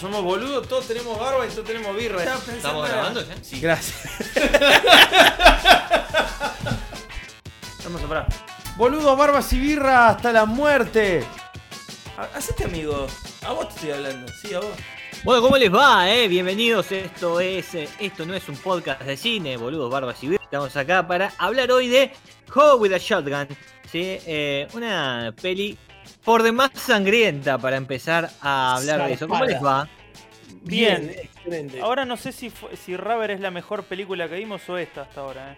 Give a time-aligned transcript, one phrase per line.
[0.00, 2.22] Somos boludos, todos tenemos barba y todos tenemos birra.
[2.22, 3.34] ¿Estamos grabando ya?
[3.42, 3.60] Sí.
[3.60, 4.12] Gracias.
[7.84, 8.26] Vamos a parar.
[8.76, 11.24] Boludos, barbas y birra hasta la muerte.
[12.18, 13.06] Ha- Hacete amigo.
[13.46, 14.30] A vos te estoy hablando.
[14.42, 14.68] Sí, a vos.
[15.24, 16.10] Bueno, ¿cómo les va?
[16.10, 16.28] Eh?
[16.28, 16.92] Bienvenidos.
[16.92, 20.44] Esto es eh, esto no es un podcast de cine, boludos, barbas y birra.
[20.44, 22.12] Estamos acá para hablar hoy de
[22.54, 23.48] How with a Shotgun.
[23.90, 24.18] ¿sí?
[24.26, 25.76] Eh, una peli
[26.26, 29.26] por demás sangrienta para empezar a hablar de eso.
[29.28, 29.88] ¿Cómo les va?
[30.62, 31.10] Bien.
[31.16, 31.80] excelente.
[31.80, 35.02] Ahora no sé si, fue- si Rubber es la mejor película que vimos o esta
[35.02, 35.52] hasta ahora.
[35.52, 35.56] ¿eh?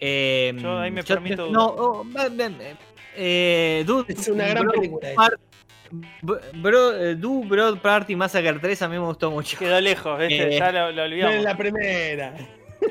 [0.00, 2.76] Eh, Yo ahí me yo- permito No, oh, eh, eh,
[3.16, 5.08] eh, Dude, es una gran Bro- película.
[5.14, 5.38] Par-
[6.22, 9.58] Bro, Bro- eh, Do Broad Party Massacre 3 a mí me gustó mucho.
[9.58, 10.18] Quedó lejos.
[10.22, 11.34] Eh, ya lo, lo No olvidamos.
[11.36, 12.34] es la primera.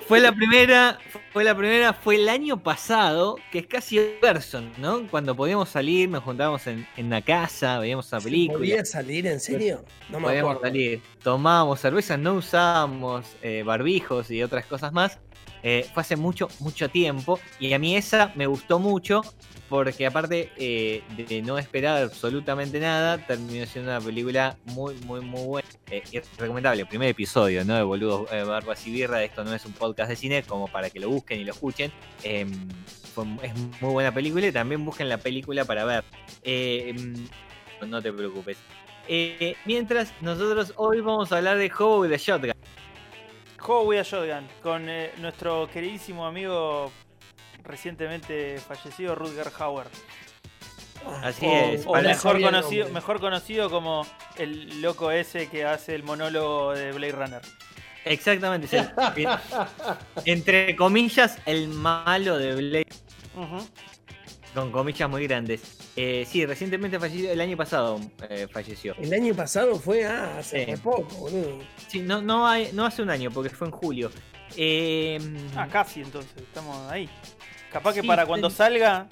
[0.07, 0.99] Fue la primera,
[1.31, 5.07] fue la primera, fue el año pasado, que es casi person, ¿no?
[5.09, 9.39] Cuando podíamos salir, nos juntábamos en, en la casa, veíamos una película, ¿Podía salir en
[9.39, 9.85] serio?
[10.09, 10.61] No me podíamos acuerdo.
[10.61, 15.19] salir, tomábamos cerveza, no usábamos eh, barbijos y otras cosas más.
[15.65, 19.21] Eh, fue hace mucho, mucho tiempo y a mí esa me gustó mucho
[19.69, 25.41] porque aparte eh, de no esperar absolutamente nada, terminó siendo una película muy, muy, muy
[25.41, 26.85] buena eh, y recomendable.
[26.85, 27.75] Primer episodio, ¿no?
[27.75, 29.23] De Boludos Barbas y Birra.
[29.23, 31.91] Esto no es un podcast de cine, como para que lo busquen y lo escuchen.
[33.15, 36.03] Fue- es muy buena película y también busquen la película para ver.
[36.45, 38.57] Mm, no te preocupes.
[39.65, 42.51] Mientras, nosotros hoy vamos a hablar de Hobo the Shotgun.
[43.63, 46.91] Juego with a Shotgun con eh, nuestro queridísimo amigo
[47.63, 49.87] recientemente fallecido Rutger Hauer.
[51.23, 51.83] Así O- es.
[51.85, 52.93] O mejor conocido, nombre.
[52.93, 54.05] mejor conocido como
[54.37, 57.41] el loco ese que hace el monólogo de Blade Runner.
[58.05, 58.65] Exactamente.
[58.67, 58.91] es el-
[60.25, 62.87] entre comillas, el malo de Blade.
[64.53, 65.61] Con comillas muy grandes.
[65.95, 67.99] Eh, sí, recientemente falleció, el año pasado
[68.29, 68.93] eh, falleció.
[68.99, 70.81] El año pasado fue, ah, hace Sí.
[70.81, 71.59] poco, boludo.
[71.87, 74.11] Sí, no, no, hay- no hace un año, porque fue en julio.
[74.55, 75.17] Eh,
[75.55, 77.09] Ah, casi entonces, estamos ahí.
[77.71, 79.07] Capaz que para cuando salga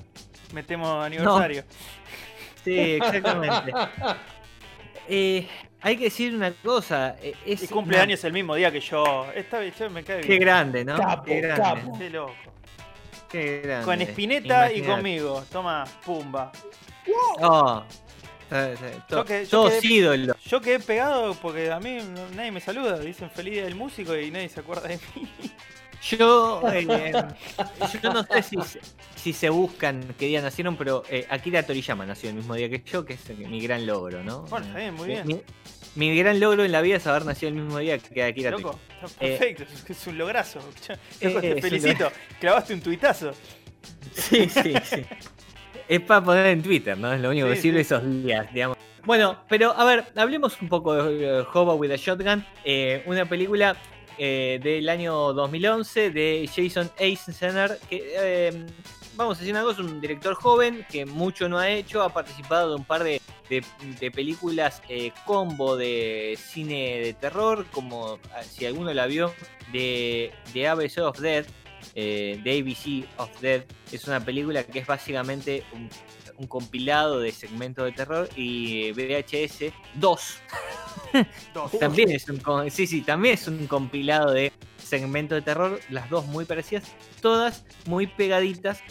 [0.53, 1.63] metemos aniversario.
[2.63, 3.74] Sí, exactamente.
[5.07, 5.47] Eh,
[5.81, 7.16] hay que decir una cosa.
[7.44, 9.25] Es Y cumpleaños el mismo día que yo.
[9.34, 10.40] Esta vez me cae una- Qué bien.
[10.41, 10.96] grande, ¿no?
[10.96, 11.63] Capo, qué grande.
[11.63, 11.97] capo.
[11.97, 12.34] Qué loco.
[13.31, 13.86] Qué grande.
[13.86, 15.44] Con Spinetta y conmigo.
[15.52, 16.52] Toma, pumba.
[17.42, 17.84] Oh,
[18.50, 20.38] to- Yo que- yo todos quedé- ídolos.
[20.46, 21.97] Yo quedé pegado porque a mí
[22.36, 23.00] nadie me saluda.
[23.00, 25.30] Dicen feliz día del músico y nadie se acuerda de mí.
[26.09, 27.14] Yo, eh,
[28.02, 28.81] yo no sé si, se-
[29.16, 32.81] si se buscan qué día nacieron, pero eh, Akira Toriyama nació el mismo día que
[32.84, 34.42] yo, que es eh, mi gran logro, ¿no?
[34.44, 35.28] Bueno, está bien, muy Mi- bien.
[35.28, 35.42] Mi,
[35.96, 38.79] mi gran logro en la vida es haber nacido el mismo día que Akira Loco,
[39.19, 39.63] Eh, perfecto.
[39.90, 40.59] es un lograzo.
[41.22, 42.12] Eh, te un felicito.
[42.40, 43.31] Clavaste un tuitazo.
[44.13, 45.03] Sí, sí, sí.
[45.88, 47.12] Es para poner en Twitter, ¿no?
[47.13, 47.94] Es lo único Sí, que sirve sí.
[47.94, 48.78] esos días, digamos.
[49.03, 53.25] Bueno, pero a ver, hablemos un poco de eh, Hobo with a Shotgun, eh, una
[53.28, 53.75] película
[54.18, 57.56] eh, del año 2011 de Jason Eisenstein,
[57.90, 58.66] que eh,
[59.16, 62.69] vamos a decir una cosa, un director joven que mucho no ha hecho, ha participado
[62.69, 63.20] de un par de,
[63.59, 69.34] de- de películas eh, combo de cine de terror, como ah, si alguno la vio,
[69.72, 71.45] de, de ABC of Dead,
[71.95, 73.63] eh, de ABC of Dead.
[73.91, 75.89] Es una película que es básicamente un,
[76.38, 80.38] un compilado de segmentos de terror y VHS 2
[81.53, 81.72] Dos.
[81.79, 82.41] también es un
[82.72, 86.83] sí sí también es un compilado de segmentos de terror las dos muy parecidas
[87.22, 88.81] todas muy pegaditas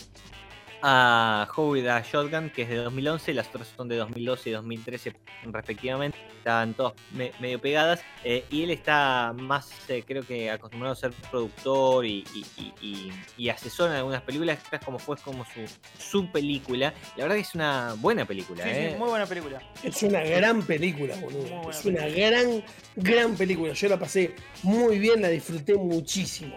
[0.82, 5.14] a Howie the Shotgun que es de 2011 las otras son de 2012 y 2013
[5.44, 10.92] respectivamente estaban todas me- medio pegadas eh, y él está más eh, creo que acostumbrado
[10.94, 14.98] a ser productor y, y- y- y- y asesor en algunas películas esta es como
[14.98, 15.60] fue como su,
[15.98, 18.96] su película la verdad que es una buena película Sí, sí, eh.
[18.98, 19.60] muy buena película.
[19.82, 21.70] Es una gran película, boludo.
[21.70, 22.62] Es una gran,
[22.96, 23.72] gran película.
[23.72, 26.56] Yo la pasé muy bien, la disfruté muchísimo.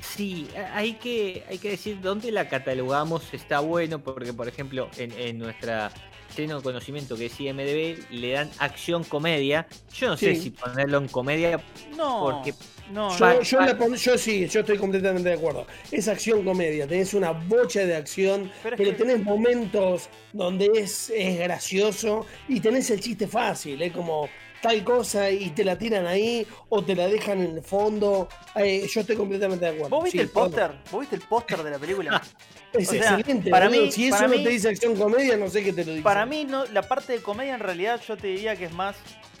[0.00, 5.12] Sí, hay que, hay que decir dónde la catalogamos está bueno, porque por ejemplo en,
[5.12, 5.90] en nuestra
[6.34, 9.66] pleno conocimiento que es IMDB le dan acción comedia.
[9.94, 11.60] Yo no sé si ponerlo en comedia
[11.96, 12.54] No, porque
[12.92, 15.66] no, Yo, Va- yo va- la pon- yo sí, yo estoy completamente de acuerdo.
[15.90, 21.10] Es acción comedia, tenés una bocha de acción, Pero pero, que- tenés momentos donde es,
[21.10, 24.28] es gracioso y tenés el chiste fácil, es como
[24.62, 28.28] tal cosa y te la tiran ahí o te la dejan en el fondo.
[28.56, 29.90] Eh, yo estoy completamente de acuerdo.
[29.96, 30.72] ¿Vos viste Sí, el póster?
[30.90, 32.22] ¿Vos viste el póster de la película?
[32.72, 33.48] Es O sea, excelente.
[33.50, 36.02] para mí- si eso no te dice acción comedia, no sé qué te lo dice.
[36.02, 38.94] Para mí, no, la parte de comedia en realidad yo te diría que es más.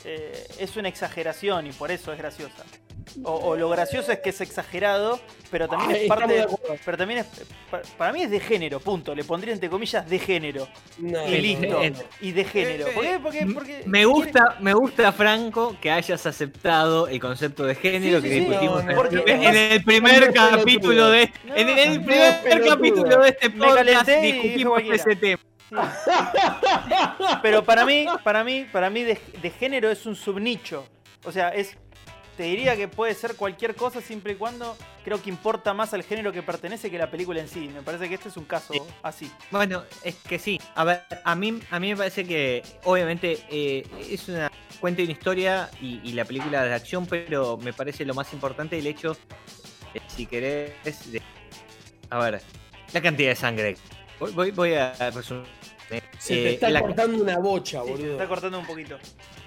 [0.04, 2.64] eh, es una exageración y por eso es graciosa.
[3.24, 5.20] O, o lo gracioso es que es exagerado,
[5.50, 6.32] pero también es parte.
[6.32, 6.46] de
[6.84, 7.26] pero también es.
[7.70, 9.14] pa- Para mí es de género, punto.
[9.14, 10.68] Le pondría entre comillas de género.
[10.98, 11.66] No, y listo.
[11.66, 11.98] no, eh, no.
[12.20, 12.86] Y de género.
[12.94, 13.18] ¿Por qué?
[13.22, 18.18] Porque, M- porque Me gusta, me gusta, Franco, que hayas aceptado el concepto de género
[18.20, 22.64] Sí, que sí, discutimos No, en, en el primer capítulo de No, en el primer
[22.66, 25.42] capítulo de este podcast discutimos ese tema.
[27.42, 30.86] Pero para mí, para mí, para mí de, de género es un subnicho.
[31.24, 31.76] O sea, es.
[32.38, 36.04] Te diría que puede ser cualquier cosa siempre y cuando creo que importa más al
[36.04, 37.66] género que pertenece que la película en sí.
[37.68, 38.80] Me parece que este es un caso Sí.
[39.02, 39.32] así.
[39.50, 40.60] Bueno, es que sí.
[40.76, 45.04] A ver, a mí, a mí me parece que obviamente eh, es una cuenta de
[45.06, 48.86] una historia y, y la película de acción, pero me parece lo más importante el
[48.86, 49.16] hecho,
[49.92, 51.20] de, si querés, de,
[52.08, 52.40] a ver,
[52.92, 53.76] la cantidad de sangre.
[54.20, 55.44] Voy, voy, voy a resumir.
[56.20, 58.12] Se te Eh, está la- cortando una bocha, Sí, se boludo.
[58.12, 58.96] está cortando un poquito.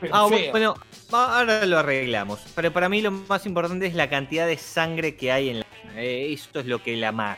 [0.02, 0.52] Pero Ah, feo.
[0.52, 0.76] bueno,
[1.12, 2.42] ahora lo arreglamos.
[2.56, 5.66] Pero para mí lo más importante es la cantidad de sangre que hay en la.
[5.96, 7.38] eh, esto es lo que la mar,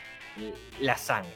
[0.80, 1.34] la sangre.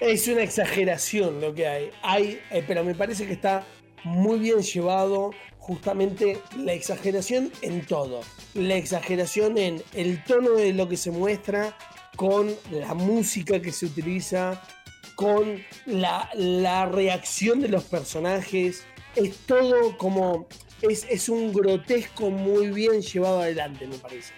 [0.00, 1.90] Es una exageración lo que hay.
[2.02, 3.64] Hay, eh, pero me parece que está
[4.04, 8.20] muy bien llevado justamente la exageración en todo.
[8.54, 11.76] La exageración en el tono de lo que se muestra,
[12.14, 14.62] con la música que se utiliza,
[15.16, 18.84] con la, la reacción de los personajes.
[19.16, 20.46] Es todo como.
[20.82, 24.34] Es, es un grotesco muy bien llevado adelante, me parece.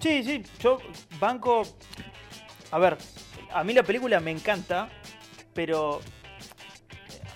[0.00, 0.78] Sí, sí, yo
[1.18, 1.62] banco.
[2.72, 2.98] A ver,
[3.52, 4.88] a mí la película me encanta,
[5.54, 6.00] pero.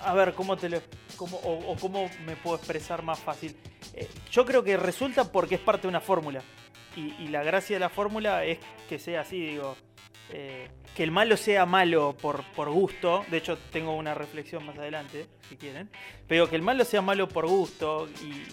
[0.01, 0.83] A ver, ¿cómo te lo.
[1.17, 3.55] Cómo, o, cómo me puedo expresar más fácil?
[3.95, 6.43] Eh, yo creo que resulta porque es parte de una fórmula.
[6.97, 8.59] Y la gracia de la fórmula es
[8.89, 9.77] que sea así, digo.
[10.33, 13.25] Eh, que el malo sea malo por, por gusto.
[13.31, 15.89] De hecho, tengo una reflexión más adelante, si quieren.
[16.27, 18.45] Pero que el malo sea malo por gusto y,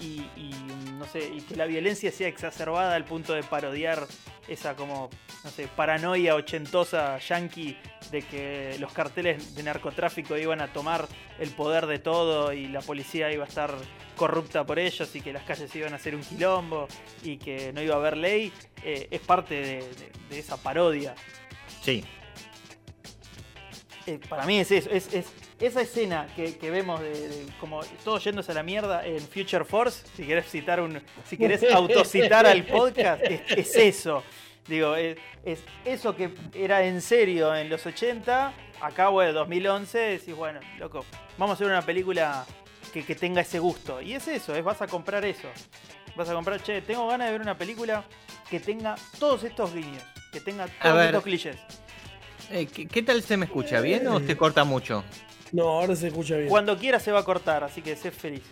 [0.00, 0.50] y, y,
[0.98, 4.06] no sé, y que la violencia sea exacerbada al punto de parodiar
[4.48, 5.10] esa como,
[5.44, 7.76] no sé, paranoia ochentosa yankee
[8.10, 11.06] de que los carteles de narcotráfico iban a tomar
[11.38, 13.72] el poder de todo y la policía iba a estar
[14.16, 16.88] corrupta por ellos y que las calles iban a ser un quilombo
[17.22, 18.52] y que no iba a haber ley,
[18.82, 21.14] eh, es parte de, de- de esa parodia.
[21.82, 22.04] Sí.
[24.06, 25.26] Eh, para mí es eso, es, es
[25.60, 29.64] esa escena que, que vemos de, de como todos yéndose a la mierda en Future
[29.64, 34.22] Force, si querés citar un, si querés autocitar al podcast, es, es eso.
[34.66, 40.34] Digo, es, es eso que era en serio en los 80, acá bueno, 2011, decís,
[40.34, 41.04] bueno, loco,
[41.36, 42.46] vamos a hacer una película
[42.92, 44.00] que, que tenga ese gusto.
[44.00, 45.48] Y es eso, es vas a comprar eso.
[46.16, 48.04] Vas a comprar, che, tengo ganas de ver una película
[48.48, 50.02] que tenga todos estos guiños,
[50.32, 51.56] que tenga todos estos clichés.
[52.50, 53.80] Eh, ¿qué, qué tal se me escucha?
[53.80, 55.04] ¿Bien o se corta mucho?
[55.52, 56.48] No, ahora se escucha bien.
[56.48, 58.42] Cuando quiera se va a cortar, así que sé feliz.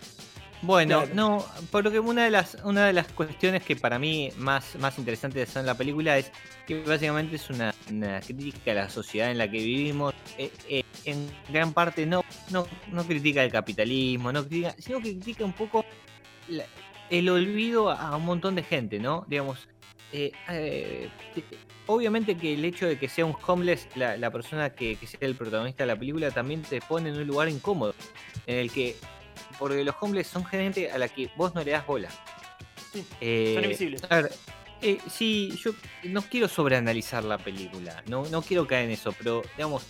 [0.61, 1.15] Bueno, Claro.
[1.15, 5.47] no, porque una de las una de las cuestiones que para mí más, más interesantes
[5.49, 6.33] son la película es
[6.67, 10.13] que básicamente es una, una crítica a la sociedad en la que vivimos.
[10.37, 15.11] Eh, eh, en gran parte no, no, no critica el capitalismo, no critica, sino que
[15.13, 15.85] critica un poco
[16.49, 16.65] la-
[17.09, 19.23] el olvido a, a un montón de gente, ¿no?
[19.29, 19.65] Digamos,
[20.11, 21.09] eh, eh,
[21.89, 25.19] obviamente que el hecho de que sea un homeless, la, la persona que, que sea
[25.21, 27.95] el protagonista de la película, también te pone en un lugar incómodo,
[28.45, 28.95] en el que
[29.57, 32.09] porque los homeless son gente a la que vos no le das bola.
[32.93, 34.03] Sí, Eh, son invisibles.
[34.09, 34.31] A ver,
[34.81, 35.71] eh, sí, yo
[36.03, 39.83] no quiero sobreanalizar la película, no, no quiero caer en eso, pero digamos,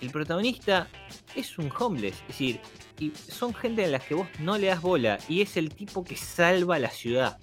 [0.00, 0.88] el protagonista
[1.34, 2.60] es un homeless, es decir,
[3.00, 6.04] y son gente a las que vos no le das bola, y es el tipo
[6.04, 7.38] que salva la ciudad.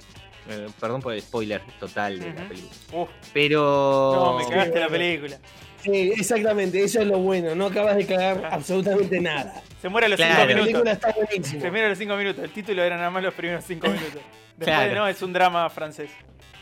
[0.50, 2.72] Eh, perdón por el spoiler total de la película.
[2.94, 4.12] Uf, Pero.
[4.16, 5.04] no, me cagaste la bueno.
[5.04, 5.38] película.
[5.84, 7.56] Sí, exactamente, eso es lo bueno.
[7.56, 9.62] No acabas de cagar absolutamente nada.
[9.82, 10.34] Se muere a los Claro.
[10.34, 10.94] La 5 película minutos.
[10.94, 11.62] está buenísima.
[11.62, 12.44] Se muere a los 5 minutos.
[12.44, 14.14] El título era nada más los primeros 5 minutos.
[14.14, 14.96] Después Claro.
[14.96, 16.12] no, es un drama francés.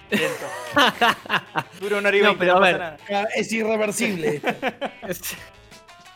[1.79, 2.79] Dura una hora y No, pero no a pasa ver.
[2.79, 2.97] nada.
[3.11, 4.41] Ah, Es irreversible.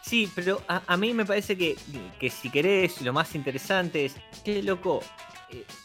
[0.05, 1.75] Sí, pero a, a mí me parece que,
[2.19, 5.01] que si querés, lo más interesante es, che, loco,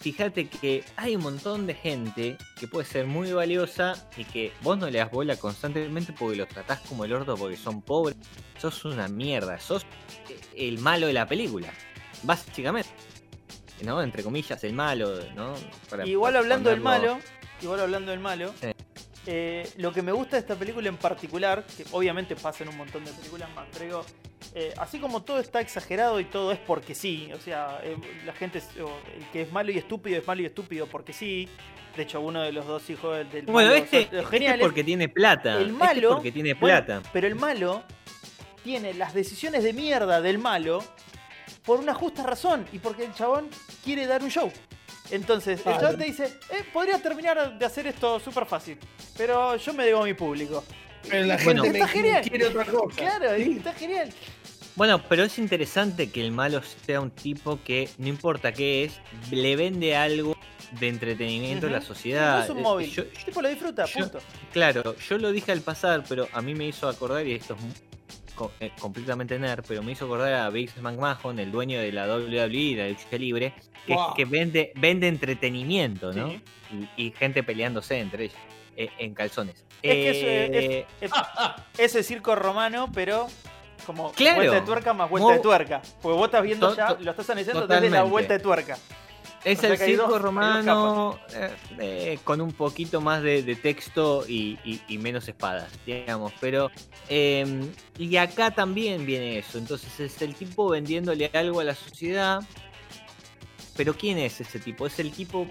[0.00, 4.78] fíjate que hay un montón de gente que puede ser muy valiosa y que vos
[4.78, 8.16] no le das bola constantemente porque los tratás como el orto porque son pobres.
[8.58, 9.84] Sos una mierda, sos
[10.28, 11.72] eh, el malo de la película,
[12.22, 12.90] básicamente.
[13.84, 14.02] ¿No?
[14.02, 15.54] Entre comillas, el malo, ¿no?
[15.88, 17.18] Para- Igual hablando del malo,
[17.62, 18.66] igual hablando del malo, Sí.
[19.30, 22.78] Eh, lo que me gusta de esta película en particular, que obviamente pasa en un
[22.78, 24.06] montón de películas más, pero digo,
[24.54, 27.94] eh, así como todo está exagerado y todo es porque sí, o sea, eh,
[28.24, 31.12] la gente, es- o el que es malo y estúpido es malo y estúpido porque
[31.12, 31.46] sí.
[31.94, 34.64] De hecho, uno de los dos hijos del, del Bueno, malo este, son este geniales.
[34.64, 35.56] porque tiene plata.
[35.56, 36.10] El Este malo.
[36.14, 37.02] porque tiene bueno, plata.
[37.12, 37.82] pero el malo
[38.64, 40.82] tiene las decisiones de mierda del malo
[41.66, 43.48] por una justa razón y porque el chabón
[43.84, 44.50] quiere dar un show.
[45.10, 48.78] Entonces, el chabón te dice, eh, podría terminar de hacer esto súper fácil,
[49.16, 50.64] pero yo me debo a mi público.
[51.08, 51.62] Pero la Bueno.
[51.62, 52.22] gente Está me genial.
[52.28, 52.96] quiere otra cosa.
[52.96, 53.52] Claro, Sí.
[53.56, 54.10] está genial.
[54.74, 59.00] Bueno, pero es interesante que el malo sea un tipo que, no importa qué es,
[59.30, 60.36] le vende algo
[60.78, 62.44] de entretenimiento a la sociedad.
[62.44, 62.90] Es un Eh, móvil.
[62.90, 64.18] yo- el tipo lo disfruta, yo- punto.
[64.52, 67.60] claro, yo lo dije al pasar, pero a mí me hizo acordar, y esto es
[68.80, 72.76] completamente nerd, pero me hizo acordar a Vince McMahon, el dueño de la WWE, de
[72.76, 73.54] la lucha libre,
[73.86, 74.14] que, Wow.
[74.14, 76.28] que vende, vende entretenimiento, ¿no?
[76.30, 76.42] Sí.
[76.96, 78.36] Y, y gente peleándose entre ellos,
[78.76, 79.64] eh, en calzones.
[79.82, 81.10] Es que es, Eh, Es,
[81.78, 83.26] ese circo romano, pero
[83.86, 84.36] como Claro.
[84.36, 85.82] vuelta de tuerca más vuelta Mo- de tuerca.
[86.02, 88.10] Porque vos estás viendo To- ya, lo estás analizando desde la totalmente.
[88.10, 88.76] vuelta de tuerca.
[89.44, 93.54] Es O sea el circo dos romano eh, eh, con un poquito más de, de
[93.56, 96.32] texto y, y- y menos espadas, digamos.
[96.40, 96.70] Pero.
[97.08, 97.64] eh,
[97.98, 99.58] y acá también viene eso.
[99.58, 102.40] Entonces es el tipo vendiéndole algo a la sociedad.
[103.78, 104.86] Pero ¿quién es ese tipo?
[104.86, 105.48] Es el tipo, mm,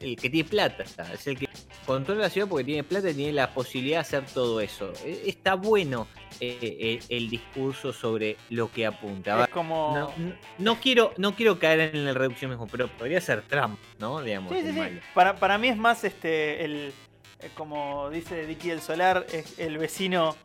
[0.00, 0.84] el que tiene plata.
[1.12, 1.48] Es el que
[1.86, 4.92] controla la ciudad porque tiene plata y tiene la posibilidad de hacer todo eso.
[5.04, 6.06] Eh, Está bueno
[6.40, 9.44] eh, eh, el discurso sobre lo que apunta.
[9.44, 9.92] Es como.
[9.96, 14.20] no, no- no quiero, no quiero caer en el reduccionismo, pero podría ser Trump, ¿no?
[14.20, 15.00] Digamos, Sí, sí, sí.
[15.14, 16.92] Para, para mí es más este el
[17.40, 20.36] eh, como dice Dicky del Solar, es el vecino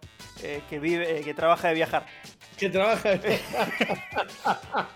[0.44, 2.06] eh, que vive, eh, que trabaja de viajar.
[2.58, 3.12] Que trabaja.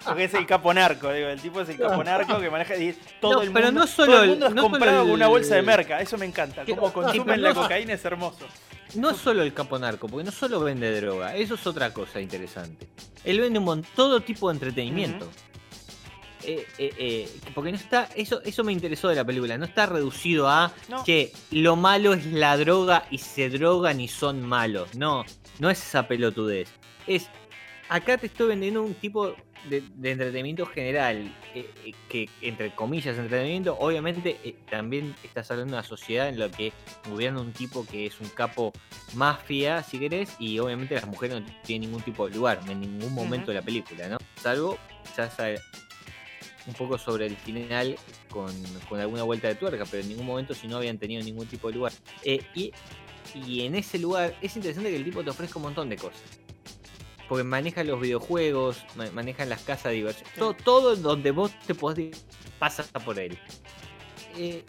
[0.05, 2.93] Porque es el capo narco, digo, el tipo es el capo narco que maneja y
[3.21, 4.97] todo No, el pero mundo, no solo todo el el- mundo es no solo comprado
[5.01, 6.65] el- con una bolsa de merca, eso me encanta.
[6.65, 8.45] Que- Cómo sí, consumen la cocaína es hermoso.
[8.95, 12.19] No es solo el capo narco, porque no solo vende droga, eso es otra cosa
[12.21, 12.87] interesante.
[13.23, 15.29] Él vende un mon- todo tipo de entretenimiento.
[16.45, 19.85] Eh, eh, eh, porque no está, eso, eso me interesó de la película, no está
[19.85, 21.03] reducido a No.
[21.03, 24.93] que lo malo es la droga y se drogan y son malos.
[24.95, 25.23] No,
[25.59, 26.69] no es esa pelotudez.
[27.07, 27.29] Es,
[27.89, 29.35] acá te estoy vendiendo un tipo
[29.69, 31.33] de, de entretenimiento general,
[32.09, 34.37] que entre comillas entretenimiento, obviamente
[34.69, 36.73] también estás hablando de una sociedad en la que
[37.09, 38.73] gobierna un tipo que es un capo
[39.13, 43.13] mafia, si querés, y obviamente las mujeres no tienen ningún tipo de lugar en ningún
[43.13, 44.17] momento de la película, ¿no?
[44.35, 45.39] Salvo quizás
[46.67, 47.95] un poco sobre el final
[48.29, 48.51] con,
[48.87, 51.67] con alguna vuelta de tuerca, pero en ningún momento si no habían tenido ningún tipo
[51.69, 51.93] de lugar.
[52.23, 52.71] Eh, y,
[53.45, 56.21] y en ese lugar es interesante que el tipo te ofrezca un montón de cosas.
[57.27, 60.29] Porque maneja los videojuegos, ma- maneja las casas de diversión.
[60.37, 62.11] Todo, todo donde vos te podés di-
[62.59, 63.37] pasa por él.
[64.37, 64.63] Eh,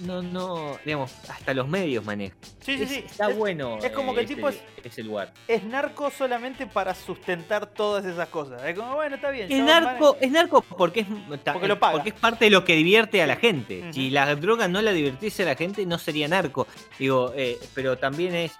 [0.00, 2.34] no, no, digamos, hasta los medios maneja.
[2.60, 2.94] Sí, sí, Es- sí.
[3.06, 3.78] Está es, bueno.
[3.82, 5.32] es como que el tipo es- ese lugar.
[5.48, 8.62] es narco solamente para sustentar todas esas cosas.
[8.64, 9.50] Es como, bueno, está bien.
[9.50, 11.06] Es narco, es narco porque es,
[11.52, 11.92] Porque lo paga.
[11.94, 13.92] porque es parte de lo que divierte a la gente.
[13.92, 16.66] Si la droga no la divirtiese a la gente, no sería narco.
[16.98, 18.52] Digo, eh, pero también es,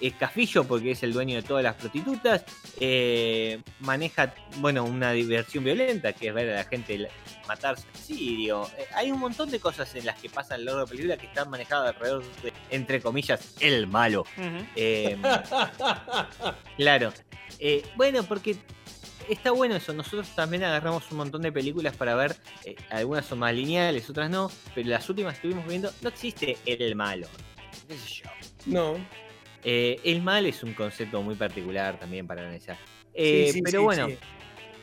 [0.00, 2.44] es cafillo porque es el dueño de todas las prostitutas.
[2.80, 7.08] eh, maneja, bueno, una diversión violenta, que es ver a la gente
[7.48, 7.86] matarse.
[8.00, 10.78] Sí, digo, eh, hay un montón de cosas en las que pasan a lo largo
[10.80, 14.24] de la película que están manejadas alrededor de, entre comillas, el malo.
[14.76, 15.16] Eh,
[16.76, 17.12] claro.
[17.58, 18.56] Eh, bueno, porque
[19.28, 19.92] está bueno eso.
[19.92, 22.36] Nosotros también agarramos un montón de películas para ver.
[22.64, 24.50] eh, algunas son más lineales, otras no.
[24.74, 27.26] Pero las últimas que estuvimos viendo, no existe el malo.
[27.88, 28.30] ¿Qué sé yo?
[28.66, 28.94] No.
[29.64, 32.76] Eh, el mal es un concepto muy particular también para analizar.
[33.14, 34.18] Eh, Sí, sí, pero sí, bueno, sí.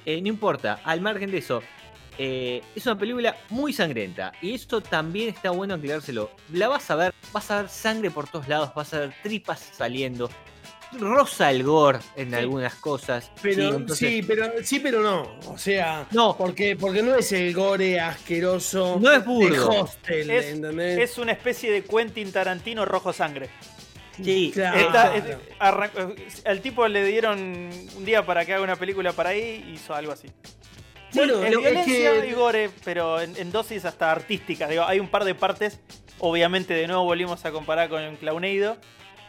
[0.05, 0.79] eh, no importa.
[0.83, 1.61] Al margen de eso.
[2.21, 6.31] eh, es una película muy sangrienta y esto también está bueno aclarárselo.
[6.51, 9.61] La vas a ver, vas a ver sangre por todos lados, vas a ver tripas
[9.73, 10.29] saliendo,
[10.99, 12.35] rosa el gore en Sí.
[12.35, 13.31] algunas cosas.
[13.41, 15.39] Pero Sí, pero sí, pero no.
[15.47, 19.59] O sea, No, porque, porque no es el gore asqueroso No es de.
[19.59, 20.99] Hostel, Es- ¿entendés?
[20.99, 23.49] Es una especie de Quentin Tarantino rojo sangre.
[24.23, 24.79] Sí, Claro.
[24.79, 25.91] Esta- es- arran-
[26.45, 27.39] al tipo le dieron
[27.97, 30.27] un día para que haga una película para ahí y hizo algo así.
[31.13, 34.69] Bueno, es lo- es violencia que- y gore, pero en, en dosis hasta artísticas.
[34.69, 35.79] Digo, hay un par de partes.
[36.19, 38.77] Obviamente, de nuevo volvimos a comparar con Clownado.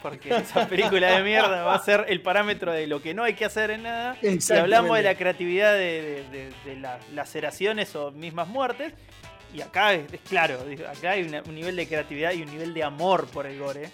[0.02, 3.34] Porque esa película de mierda va a ser el parámetro de lo que no hay
[3.34, 4.16] que hacer en nada.
[4.20, 4.60] Si Exactamente.
[4.62, 8.94] hablamos de la creatividad de, de- de- de las laceraciones o mismas muertes.
[9.54, 10.58] Y acá es, es claro,
[10.90, 13.90] acá hay una- un nivel de creatividad y un nivel de amor por el gore.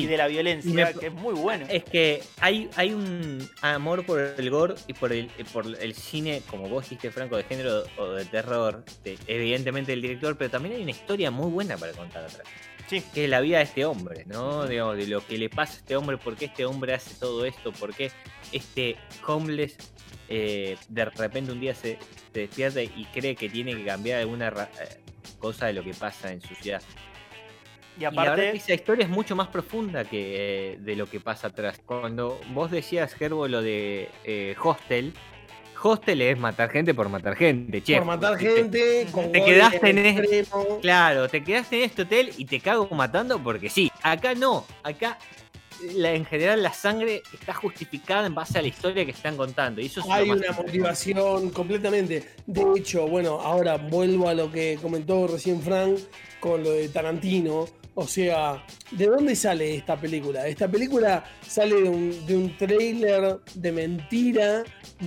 [0.00, 0.04] Sí.
[0.04, 1.66] y de la violencia, Me- que es muy bueno.
[1.68, 6.42] Es que hay, hay un amor por el gore y por el, por el cine,
[6.48, 10.76] como vos dijiste, Franco, de género o de terror, de- evidentemente del director, pero también
[10.76, 12.46] hay una historia muy buena para contar atrás.
[12.88, 13.02] Sí.
[13.12, 14.64] Que es la vida de este hombre, ¿no?
[14.66, 17.44] Digamos, de lo que le pasa a este hombre, por qué este hombre hace todo
[17.44, 18.12] esto, por qué
[18.52, 19.76] este homeless
[20.28, 21.98] eh, de repente un día se,
[22.32, 25.00] se despierta y cree que tiene que cambiar alguna eh,
[25.38, 26.82] cosa de lo que pasa en su ciudad.
[27.96, 30.96] Y Y la verdad aparte, que esa historia es mucho más profunda que eh, de
[30.96, 31.80] lo que pasa atrás.
[31.84, 35.14] Cuando vos decías, Gerbo, lo de eh, Hostel,
[35.82, 37.96] Hostel es matar gente por matar gente, che.
[37.96, 40.78] Por matar Te- gente, con te quedaste en es- extremo.
[40.80, 43.90] Claro, te quedaste en este hotel y te cago matando porque sí.
[44.02, 45.18] Acá no, acá
[45.94, 49.80] la- en general la sangre está justificada en base a la historia que están contando.
[49.80, 52.26] Y eso es Hay una motivación completamente.
[52.46, 55.98] De hecho, bueno, ahora vuelvo a lo que comentó recién Frank
[56.40, 57.66] con lo de Tarantino.
[57.98, 60.46] O sea, ¿de dónde sale esta película?
[60.46, 64.64] Esta película sale de un, de un trailer de mentira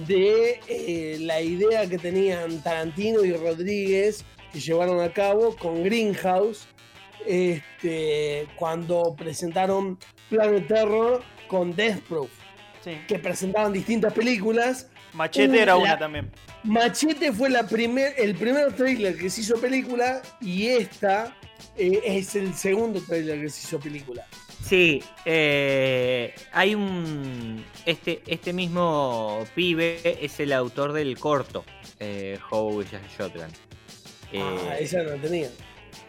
[0.08, 6.67] de eh, la idea que tenían Tarantino y Rodríguez que llevaron a cabo con Greenhouse
[7.27, 10.00] este, cuando presentaron
[10.31, 12.31] Planet Terror con Death Proof,
[12.84, 12.98] sí.
[13.08, 16.32] que presentaban distintas películas Machete era la- una también.
[16.63, 21.36] Machete fue la primer, el primer trailer que se hizo película y esta
[21.78, 24.25] eh, es el segundo trailer que se hizo película.
[24.66, 27.63] Sí, eh, hay un.
[27.86, 31.63] Este, este mismo pibe es el autor del corto,
[32.00, 33.50] eh, How We Shot Shotgun.
[34.34, 35.50] eh, ah, esa no tenía.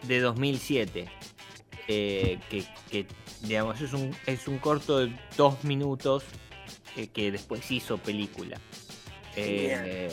[0.03, 1.09] de 2007.
[1.87, 3.05] eh, que, que,
[3.41, 6.23] digamos, es un, es un corto de dos minutos
[6.95, 8.59] eh, que después hizo película.
[9.35, 10.09] Eh,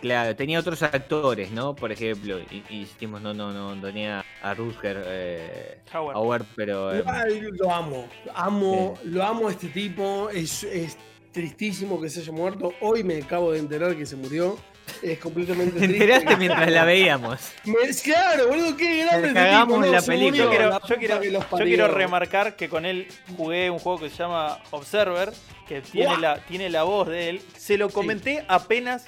[0.00, 1.74] claro, tenía otros actores, ¿no?
[1.74, 6.44] Por ejemplo, y, y dijimos, no, no, no, tenía a Rutger eh, Howard.
[6.54, 6.94] Pero...
[6.94, 10.28] eh, Ay, lo amo, amo, lo amo a este tipo.
[10.30, 10.96] Es, es
[11.32, 12.72] tristísimo que se haya muerto.
[12.80, 14.56] Hoy me acabo de enterar que se murió.
[15.04, 16.04] Es completamente Te triste.
[16.04, 17.38] enteraste mientras la veíamos.
[17.64, 20.36] Me- claro, boludo, qué grande cagamos tipo, no, la se película.
[20.44, 21.66] Yo quiero, la yo, puta quiero, que los yo parió.
[21.66, 23.06] quiero remarcar que con él
[23.36, 25.32] jugué un juego que se llama Observer,
[25.68, 27.42] que tiene la, tiene la voz de él.
[27.56, 29.04] Se lo comenté apenas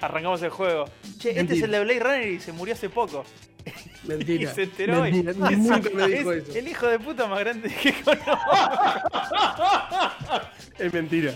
[0.00, 0.86] arrancamos el juego.
[1.18, 1.64] Che, este es Mentira.
[1.66, 3.24] el de Blade Runner y se murió hace poco.
[4.04, 4.50] Mentira.
[4.50, 5.12] Y se enteró hoy.
[5.22, 6.58] Mentira, Nunca me dijo Es eso.
[6.58, 8.30] el hijo de puta más grande que conozco.
[10.78, 11.32] Es mentira.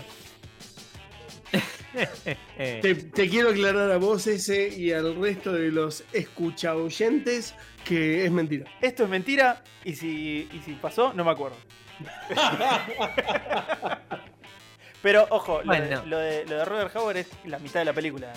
[2.57, 8.23] Te, te quiero aclarar a vos ese y al resto de los escucha oyentes que
[8.25, 8.65] es mentira.
[8.81, 11.57] Esto es mentira y si, y si pasó, no me acuerdo.
[15.01, 17.93] Pero ojo, lo, de, lo, de, lo de Robert Howard es la mitad de la
[17.93, 18.31] película.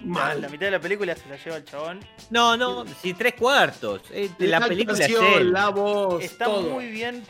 [0.00, 0.42] Mal.
[0.42, 2.00] La mitad de la película se la lleva el chabón.
[2.30, 4.02] No, no, si tres cuartos.
[4.10, 5.52] eh, La la película es él.
[5.52, 6.62] la voz, Está todo.
[6.70, 7.22] muy bien.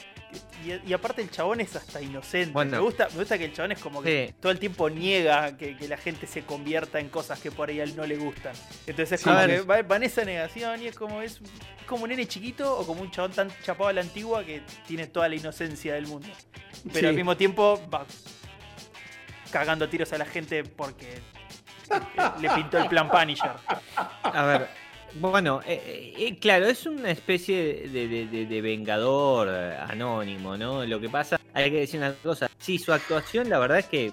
[0.65, 2.53] Y, y aparte el chabón es hasta inocente.
[2.53, 2.71] Bueno.
[2.73, 4.35] Me, gusta, me gusta que el chabón es como que Sí.
[4.41, 7.81] todo el tiempo niega que, que la gente se convierta en cosas que por ahí
[7.81, 8.55] a él no le gustan.
[8.87, 9.29] Entonces es Sí.
[9.31, 12.79] como que va en esa negación y es como es, es como un nene chiquito
[12.79, 16.07] o como un chabón tan chapado a la antigua que tiene toda la inocencia del
[16.07, 16.29] mundo.
[16.85, 17.07] Pero Sí.
[17.07, 18.05] al mismo tiempo va
[19.51, 21.21] cagando tiros a la gente porque
[22.41, 23.53] le pintó el plan Punisher.
[24.23, 24.69] A ver,
[25.15, 30.85] bueno, eh, eh, claro, es una especie de, de- de- de vengador eh, anónimo, ¿no?
[30.87, 32.51] Lo que pasa, hay que decir una cosa.
[32.59, 34.13] Sí, su actuación, la verdad es que.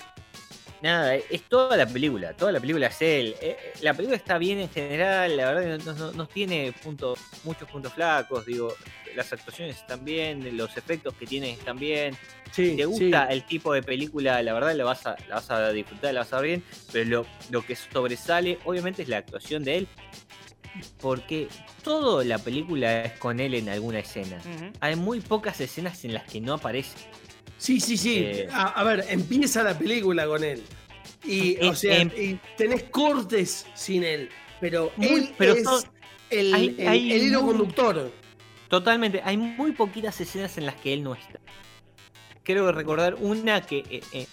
[0.81, 3.35] Nada, eh, es toda la película, toda la película es él.
[3.41, 6.71] Eh, eh, La película está bien en general, la verdad que no, no- no tiene
[6.71, 8.73] puntos, muchos puntos flacos, digo,
[9.13, 12.15] las actuaciones están bien, los efectos que tiene están bien,
[12.53, 13.33] Sí, si te gusta sí.
[13.33, 16.31] el tipo de película, la verdad la vas a, la vas a disfrutar, la vas
[16.31, 19.87] a ver bien, pero lo, lo que sobresale obviamente es la actuación de él,
[21.01, 21.47] porque
[21.83, 24.39] toda la película es con él en alguna escena.
[24.79, 26.97] Hay muy pocas escenas en las que no aparece.
[27.57, 28.19] Sí, sí, sí.
[28.19, 28.47] Eh.
[28.51, 30.63] A, a ver, empieza la película con él.
[31.25, 34.29] Y, Eh, o sea, em- y tenés cortes sin él.
[34.61, 35.83] Pero Muy- él pero es son-
[36.29, 38.11] el, hay- el- hay el hilo muy- conductor.
[38.69, 41.39] Totalmente, hay muy poquitas escenas en las que él no está.
[42.43, 44.27] Creo recordar una que, eh, eh,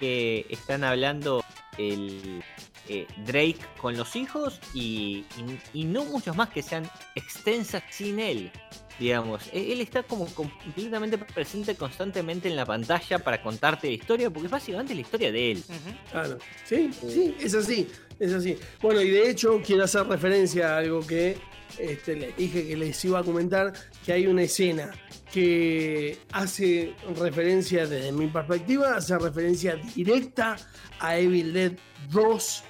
[0.00, 1.44] que están hablando
[1.78, 2.42] el
[2.88, 5.24] eh, Drake con los hijos y,
[5.72, 8.50] y- y no muchos más que sean extensas sin él.
[8.98, 14.30] Digamos, E- él está como completamente presente constantemente en la pantalla para contarte la historia,
[14.30, 15.64] porque es básicamente la historia de él.
[16.10, 16.38] Claro.
[16.64, 17.88] Sí, sí, es así.
[18.20, 18.56] Es así.
[18.80, 21.36] Bueno, y de hecho quiero hacer referencia a algo que
[21.78, 23.72] este, les dije que les iba a comentar,
[24.06, 24.92] que hay una escena
[25.32, 30.56] que hace referencia, desde mi perspectiva, hace referencia directa
[31.00, 31.72] a Evil Dead
[32.10, 32.62] 2,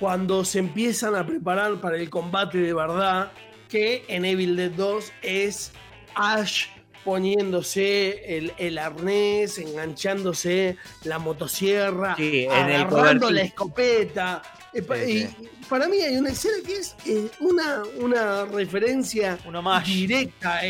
[0.00, 3.32] cuando se empiezan a preparar para el combate de verdad,
[3.68, 5.72] que en Evil Dead 2 es
[6.14, 6.66] Ash
[7.04, 14.42] poniéndose el, el arnés, enganchándose la motosierra, Sí, agarrando la escopeta.
[14.74, 19.86] Eh, Sí, y para mí hay una escena que es eh, una, una referencia más.
[19.86, 20.60] directa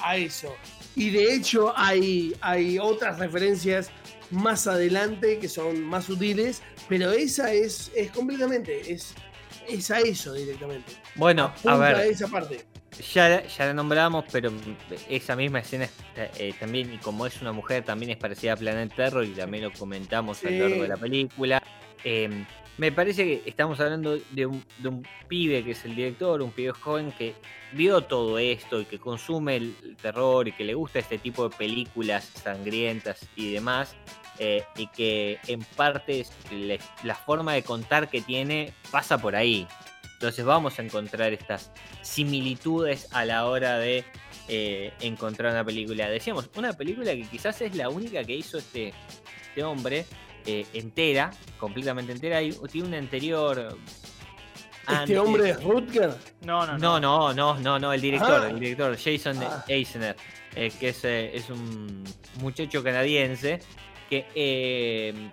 [0.00, 0.54] a eso.
[0.96, 3.90] Y de hecho hay, hay otras referencias
[4.30, 9.14] más adelante que son más sutiles, pero esa es, es completamente, es,
[9.68, 10.92] es a eso directamente.
[11.14, 11.94] Bueno, a ver.
[11.96, 12.64] a esa parte.
[13.12, 14.52] Ya, ya la nombramos, pero
[15.08, 18.94] esa misma escena eh, también, y como es una mujer, también es parecida a Planet
[18.94, 20.56] Terror y también lo comentamos a Sí.
[20.58, 21.62] lo largo de la película.
[22.04, 22.44] Eh,
[22.78, 26.50] me parece que estamos hablando de un, de un pibe que es el director, un
[26.50, 27.34] pibe joven que
[27.72, 31.56] vio todo esto y que consume el, terror y que le gusta este tipo de
[31.56, 33.96] películas sangrientas y demás.
[34.40, 39.64] eh, y que en parte le- la forma de contar que tiene pasa por ahí.
[40.14, 41.70] Entonces vamos a encontrar estas
[42.02, 44.04] similitudes a la hora de
[44.48, 46.08] eh, encontrar una película.
[46.10, 48.92] Decíamos, una película que quizás es la única que hizo este,
[49.46, 50.04] este hombre
[50.46, 52.42] eh, entera, completamente entera.
[52.42, 53.76] Y tiene una anterior.
[54.86, 55.18] Este antes.
[55.18, 56.14] hombre es Rutger.
[56.42, 58.50] No, no, No, no, no, no, no, el director, Ah.
[58.50, 59.64] el director, Jason Ah.
[59.66, 60.14] Eisner,
[60.54, 62.04] eh, que es, eh, es un
[62.40, 63.60] muchacho canadiense
[64.10, 65.30] que, eh,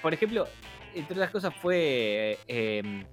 [0.00, 0.48] por ejemplo,
[0.94, 3.04] entre otras cosas fue eh,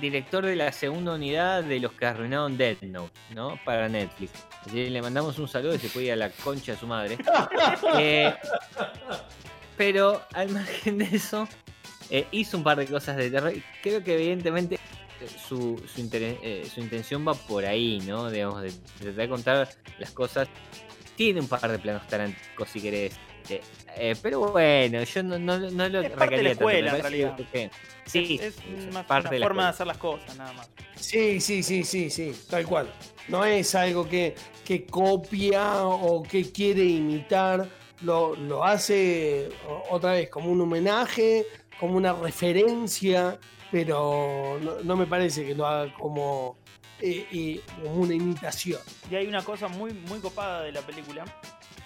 [0.00, 3.60] director de la segunda unidad de los que arruinaron Death Note, ¿no?
[3.66, 4.32] Para Netflix.
[4.64, 6.86] Así que le mandamos un saludo y se puede ir a la concha de su
[6.86, 7.18] madre.
[7.98, 8.34] Eh,
[9.76, 11.48] pero al margen de eso,
[12.10, 13.52] eh, hizo un par de cosas de terror.
[13.82, 14.78] Creo que evidentemente
[15.48, 18.30] su, su, inter- eh, su intención va por ahí, ¿no?
[18.30, 20.48] Digamos, de, tratar de contar las cosas.
[21.16, 23.14] Tiene un par de planos taranticos, si querés.
[23.48, 23.62] eh,
[23.96, 27.02] eh, pero bueno, yo no, no, no lo Es parte de la tanto, escuela, en
[27.02, 27.36] parece realidad.
[27.50, 27.70] que-
[28.04, 28.54] sí, es,
[28.88, 30.68] una, parte una de la forma de hacer las cosas, nada más.
[31.00, 32.92] Sí, sí, sí, sí, sí, tal cual.
[33.28, 34.34] No es algo que,
[34.64, 37.66] que copia o que quiere imitar,
[38.02, 39.48] lo, hace
[39.90, 41.46] otra vez como un homenaje,
[41.78, 43.38] como una referencia,
[43.70, 46.56] pero no, me parece que lo haga como,
[47.00, 48.80] eh, eh, como una imitación.
[49.10, 51.24] Y hay una cosa muy, muy copada de la película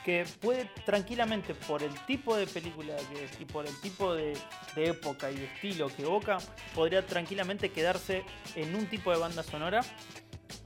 [0.05, 4.37] que puede tranquilamente, por el tipo de película que es y por el tipo de,
[4.75, 6.39] de época y de estilo que evoca,
[6.75, 9.83] podría tranquilamente quedarse en un tipo de banda sonora.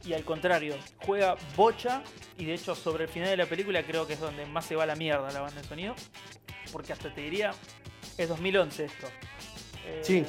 [0.05, 2.03] Y al contrario, juega bocha.
[2.39, 4.77] Y de hecho, sobre el final de la película, creo que es donde más se
[4.77, 5.95] va la mierda la banda de sonido.
[6.73, 7.53] Porque hasta te diría,
[8.19, 9.07] es 2011 esto.
[9.87, 10.27] Eh, Sí.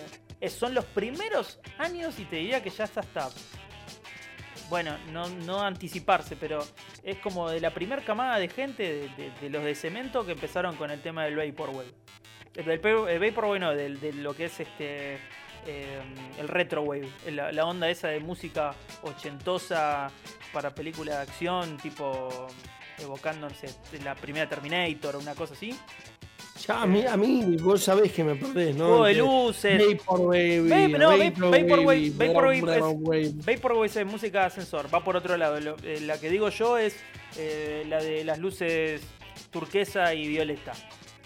[0.49, 3.29] son los primeros años y te diría que ya está hasta
[4.69, 6.65] bueno, no, no anticiparse, pero
[7.03, 10.31] es como de la primer camada de gente, de, de- de los de cemento, que
[10.31, 11.89] empezaron con el tema del Vaporwave.
[12.55, 15.19] Eh, Del el Vaporwave no, de lo que es este
[15.65, 15.99] eh,
[16.39, 18.73] el Retrowave, la, la onda esa de música
[19.04, 20.10] ochentosa
[20.54, 22.30] para película de acción, tipo
[22.99, 23.47] evocando,
[24.04, 25.75] la primera Terminator o una cosa así.
[26.65, 28.88] Ya, a mí, a mí vos sabés que me perdés, ¿no?
[28.88, 29.97] Juego de luces.
[29.97, 31.12] Vaporwave, Vape- no,
[31.51, 34.01] Vaporwave- Vaporwave es- Vaporwave.
[34.01, 35.60] Es música de ascensor, va por otro lado.
[35.60, 36.95] Lo- eh, la que digo yo es
[37.38, 39.01] eh, la de las luces
[39.51, 40.71] turquesa y violeta.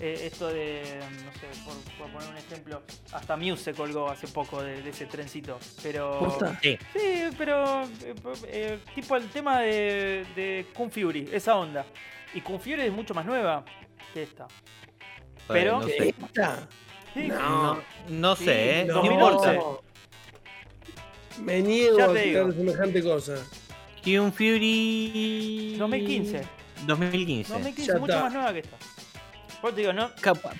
[0.01, 0.81] Eh, esto de,
[1.25, 2.81] no sé, por, por poner un ejemplo,
[3.11, 5.59] hasta Muse se colgó hace poco de, de ese trencito.
[5.83, 6.19] Pero.
[6.19, 6.57] ¿Posta?
[6.61, 6.77] Sí.
[6.93, 7.83] Sí, pero.
[7.83, 8.15] eh,
[8.47, 11.85] eh, tipo el tema de, de Kung Fury, esa onda.
[12.33, 13.65] Y Kung Fury es mucho más nueva
[14.13, 14.47] que esta.
[15.47, 16.15] Pero- no sé.
[17.15, 17.37] No.
[17.75, 18.85] No, no Sí, sé, ¿eh?
[18.85, 18.93] no.
[18.95, 19.53] No 2011.
[19.55, 19.81] importa.
[21.41, 23.35] Me niego a quitar semejante cosa.
[24.03, 25.75] Kung Fury.
[25.77, 26.41] 2015.
[26.85, 27.53] 2015.
[27.53, 28.23] 2015, Ya mucho está.
[28.23, 28.77] más nueva que esta.
[29.61, 30.09] Por te digo, no,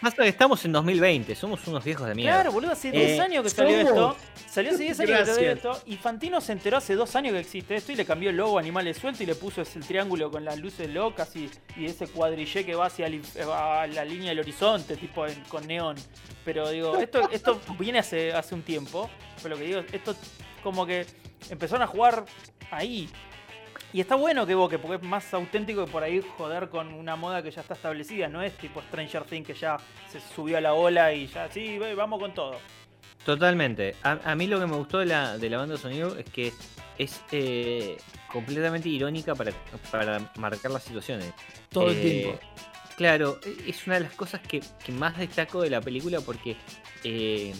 [0.01, 2.35] Pasa que estamos en 2020, somos unos viejos de mierda.
[2.35, 4.15] Claro, boludo, hace Eh, 10 años que salió esto.
[4.49, 5.81] Salió hace 10 años que salió esto.
[5.85, 8.59] Y Fantino se enteró hace 2 años que existe esto y le cambió el logo
[8.59, 12.65] Animales Sueltos y le puso ese triángulo con las luces locas y, y ese cuadrillé
[12.65, 13.21] que va hacia el
[13.53, 15.95] a la línea del horizonte, tipo en- con neón.
[16.43, 19.09] Pero digo, esto, esto viene hace, hace un tiempo.
[19.41, 20.13] Pero lo que digo, esto
[20.61, 21.05] como que
[21.49, 22.25] empezaron a jugar
[22.69, 23.09] ahí.
[23.91, 27.15] Y está bueno que evoque, porque es más auténtico que por ahí joder con una
[27.15, 29.77] moda que ya está establecida, no es tipo Stranger Things que ya
[30.11, 32.57] se subió a la ola y ya, sí, vamos con todo.
[33.25, 33.95] Totalmente.
[34.03, 36.25] A, a mí lo que me gustó de la, de la banda de sonido es
[36.29, 36.53] que
[36.97, 37.97] es eh,
[38.31, 39.51] completamente irónica para,
[39.91, 41.33] para marcar las situaciones.
[41.69, 42.39] Todo el Eh, tiempo.
[42.95, 46.55] Claro, e- es una de las cosas que, que más destaco de la película porque
[47.03, 47.53] eh,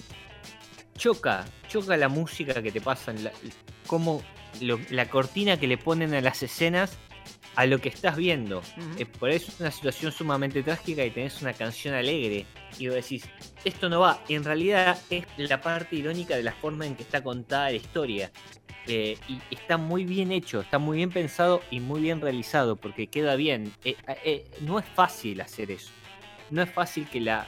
[0.97, 3.31] choca, choca la música que te pasan, la,
[3.87, 4.21] cómo
[4.61, 6.97] lo- la cortina que le ponen a las escenas
[7.55, 8.61] a lo que estás viendo.
[8.97, 12.45] Eh, por eso es una situación sumamente trágica y tenés una canción alegre.
[12.77, 13.25] Y vos decís,
[13.65, 14.23] esto no va.
[14.29, 18.31] En realidad es la parte irónica de la forma en que está contada la historia.
[18.87, 23.05] eh, y está muy bien hecho, está muy bien pensado y muy bien realizado, porque
[23.07, 23.71] queda bien.
[23.83, 25.91] Eh, no es fácil hacer eso.
[26.49, 27.45] No es fácil que, la,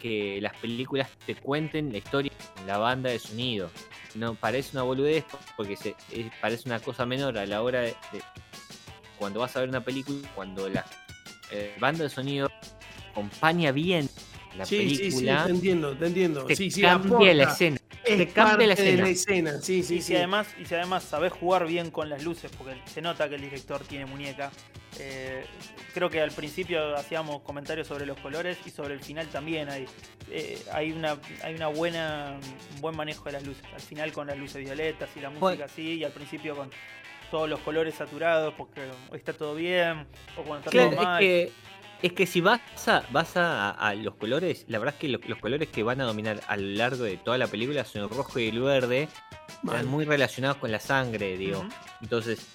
[0.00, 3.70] que las películas te cuenten la historia en la banda de sonido.
[4.14, 5.24] No parece una boludez
[5.56, 5.94] porque se,
[6.40, 8.22] parece una cosa menor a la hora de, de-
[9.18, 10.84] cuando vas a ver una película, cuando la
[11.50, 12.50] eh, banda de sonido
[13.12, 14.08] acompaña bien
[14.56, 16.44] la Sí, sí, sí, película, te entiendo, te entiendo.
[16.44, 17.34] te sí, sí, cambia aporta.
[17.34, 17.76] la escena.
[18.12, 19.02] Es te cambia la de escena.
[19.04, 19.52] la escena.
[19.60, 20.02] Sí, sí, y, sí.
[20.08, 23.34] si además, y si además sabés jugar bien con las luces, porque se nota que
[23.36, 24.50] el director tiene muñeca.
[24.98, 25.44] eh,
[25.94, 29.86] creo que al principio hacíamos comentarios sobre los colores y sobre el final también hay,
[30.30, 32.38] eh, hay una hay una buena
[32.74, 33.64] un buen manejo de las luces.
[33.74, 35.64] Al final con las luces violetas y la música Bueno.
[35.64, 36.70] así, y al principio con
[37.30, 38.82] todos los colores saturados porque
[39.14, 41.20] está todo bien, o cuando está Claro, todo es mal.
[41.20, 41.52] que,
[42.02, 45.20] es que si vas a, vas a, a los colores, la verdad es que lo-
[45.26, 48.08] los colores que van a dominar a lo largo de toda la película son el
[48.10, 49.08] rojo y el verde,
[49.62, 51.64] están muy relacionados con la sangre, digo.
[52.00, 52.46] Entonces,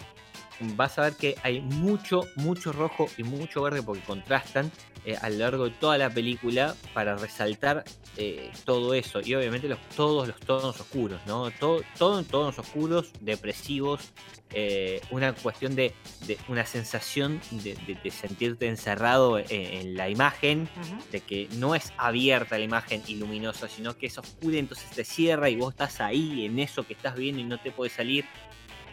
[0.59, 4.71] vas a ver que hay mucho, mucho rojo y mucho verde porque contrastan
[5.05, 7.83] eh, a lo largo de toda la película para resaltar
[8.17, 9.21] eh, todo eso.
[9.23, 11.49] Y obviamente los, todos los tonos oscuros, ¿no?
[11.51, 14.11] Todo, todo en tonos oscuros, depresivos,
[14.51, 15.93] eh, una cuestión de,
[16.25, 20.67] de una sensación de, de- de sentirte encerrado en, en la imagen,
[21.11, 24.89] de que no es abierta la imagen y luminosa, sino que es oscura, y entonces
[24.91, 27.93] te cierra y vos estás ahí en eso que estás viendo y no te puedes
[27.93, 28.25] salir.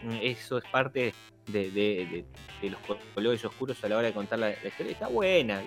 [0.03, 1.13] Mm, Eso es parte
[1.47, 2.25] de,
[2.63, 4.91] los co- colores oscuros a la hora de contar la, historia.
[4.91, 5.61] Está buena,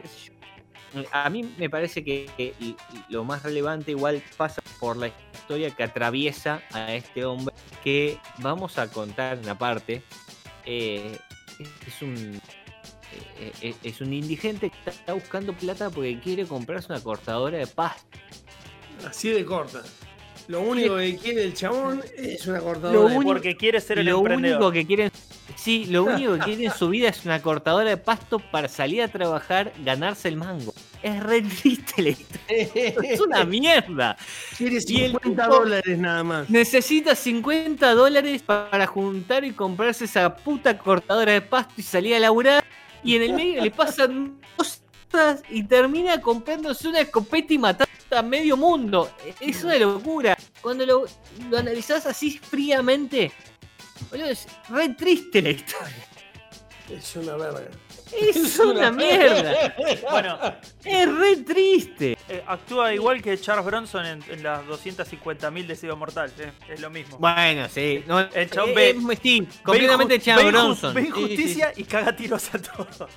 [1.13, 2.55] A mí me parece que,
[3.09, 8.79] lo más relevante igual pasa por la historia que atraviesa a este hombre que vamos
[8.79, 10.03] a contar una parte.
[10.65, 11.19] eh,
[11.87, 12.41] es un
[13.41, 17.67] eh, eh, es un indigente que está- buscando plata porque quiere comprarse una cortadora de
[17.67, 18.19] pasto.
[19.07, 19.83] Así de corta.
[20.49, 22.93] Lo único que quiere el chabón es una cortadora.
[22.99, 24.57] Lo de- porque quiere ser el Lo emprendedor.
[24.59, 25.13] único que quieren,
[25.57, 29.03] sí, lo único que quiere en su vida es una cortadora de pasto para salir
[29.03, 30.73] a trabajar, ganarse el mango.
[31.03, 34.17] Es re triste la historia, es una mierda.
[34.57, 36.49] Quiere Y el 50 tipo- dólares nada más.
[36.51, 42.21] Necesita 50 dólares para juntar y comprarse esa puta cortadora de pasto y salir a
[42.21, 42.65] laburar.
[43.05, 48.23] Y en el medio le pasan cosas y termina comprándose una escopeta y matando a
[48.23, 49.11] medio mundo.
[49.41, 50.37] Es una locura.
[50.61, 51.05] Cuando lo,
[51.51, 53.31] lo analizás así fríamente,
[54.11, 56.05] boludo, es re triste la historia.
[56.91, 57.69] Es una verga.
[58.19, 59.75] Es una mierda.
[60.11, 60.39] Bueno,
[60.83, 62.17] Es re triste.
[62.27, 66.33] eh, actúa igual que Charles Bronson en, en las 250.000 de Ciudad Mortal.
[66.39, 67.19] eh, es lo mismo.
[67.19, 68.03] Bueno, sí.
[68.07, 70.95] No, El chabón eh, ve- eh, sí, completamente inju- Bronson.
[70.95, 71.21] Ve Sí, sí, sí.
[71.21, 73.09] injusticia y caga tiros a todo.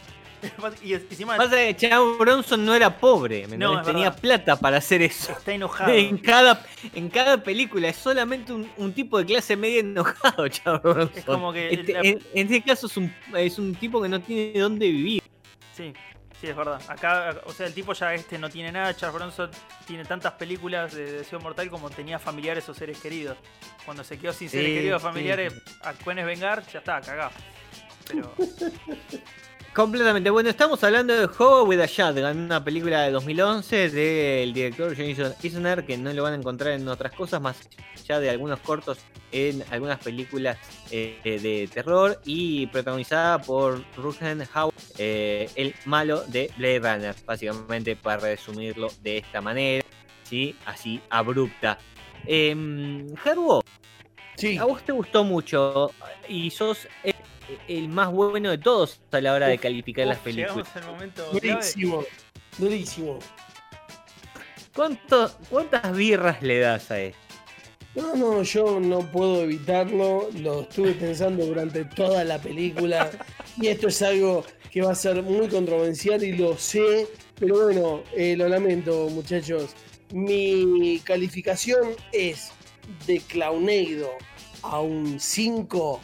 [0.83, 5.31] Y encima Pasa que Bronson no era pobre, ¿me No, tenía plata para hacer eso.
[5.31, 5.91] está enojado.
[5.95, 10.81] En cada, en cada película es solamente un, un tipo de clase media enojado, Chad
[10.81, 11.11] Bronson.
[11.17, 14.09] Es como que Este- la- en, en este caso es un, es un tipo que
[14.09, 15.21] no tiene dónde vivir.
[15.75, 15.93] Sí,
[16.39, 16.81] sí, es verdad.
[16.87, 18.95] Acá, o sea, el tipo ya este no tiene nada.
[18.95, 19.49] Charles Bronson
[19.85, 23.37] tiene tantas películas de, de Ciudad Mortal como tenía familiares o seres queridos.
[23.85, 25.73] Cuando se quedó sin seres Sí, queridos familiares, sí.
[25.83, 27.31] a Cuenes Vengar, ya está, cagado.
[28.07, 28.33] Pero
[29.73, 30.29] Completamente.
[30.29, 35.33] Bueno, estamos hablando de Hobo with a Shotgun, una película de 2011 del director Jason
[35.41, 37.57] Isner, que no lo van a encontrar en otras cosas, más
[38.05, 38.97] ya de algunos cortos
[39.31, 40.57] en algunas películas
[40.91, 47.95] eh, de terror y protagonizada por Rutger Hauer, eh, el malo de Blade Runner, básicamente
[47.95, 49.85] para resumirlo de esta manera,
[50.23, 50.53] ¿sí?
[50.65, 51.77] así abrupta.
[52.27, 53.63] Eh, Herbo,
[54.35, 55.91] Sí, a vos te gustó mucho
[56.27, 56.87] y sos
[57.67, 60.55] el, más bueno de todos a la hora de Uf, calificar las uf, películas.
[60.55, 61.47] llegamos al momento clave.
[61.53, 62.03] durísimo.
[62.57, 63.19] Durísimo.
[64.75, 67.19] ¿Cuánto- ¿Cuántas birras le das a esto?
[67.95, 70.29] No, no, yo no puedo evitarlo.
[70.39, 73.11] Lo estuve pensando durante toda la película.
[73.57, 77.07] Y esto es algo que va a ser muy controversial y lo sé.
[77.37, 79.71] Pero bueno, eh, lo lamento, muchachos.
[80.13, 82.51] Mi calificación es
[83.07, 84.09] de Clowneido
[84.61, 85.99] a un 5.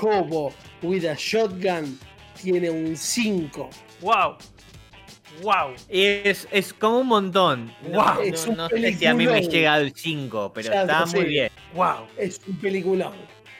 [0.00, 0.52] Hobo
[0.82, 1.98] with a Shotgun
[2.40, 3.70] tiene un 5.
[4.00, 4.36] ¡Wow!
[5.42, 5.74] ¡Wow!
[5.88, 7.72] Es, es como un montón.
[7.88, 10.82] No, no- es un no sé si a mí me llega al 5, pero Ya
[10.82, 11.50] está muy bien.
[11.74, 12.06] ¡Wow!
[12.16, 13.14] Es un peliculón.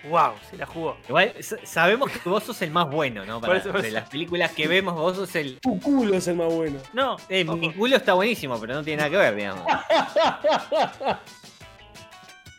[0.08, 0.32] ¡Wow!
[0.50, 0.96] Se la jugó.
[1.08, 3.40] Igual sabemos que vos sos el más bueno, ¿no?
[3.40, 5.60] Para, de las películas que vemos, vos sos el.
[5.60, 6.80] Tu culo es el más bueno.
[6.92, 9.64] No, Eh, mi culo está buenísimo, pero no tiene nada que ver, digamos.